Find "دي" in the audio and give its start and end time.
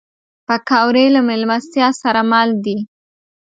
2.65-2.77